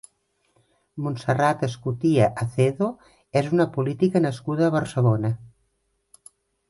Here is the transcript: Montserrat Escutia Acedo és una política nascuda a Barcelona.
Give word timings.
Montserrat 1.07 1.65
Escutia 1.67 2.29
Acedo 2.45 2.87
és 3.43 3.51
una 3.59 3.69
política 3.77 4.23
nascuda 4.27 4.67
a 4.71 4.75
Barcelona. 4.79 5.33